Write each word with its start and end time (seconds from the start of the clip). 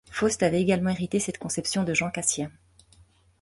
Fauste 0.09 0.41
avait 0.41 0.59
également 0.63 0.89
hérité 0.89 1.19
cette 1.19 1.37
conception 1.37 1.83
de 1.83 1.93
Jean 1.93 2.09
Cassien. 2.09 2.49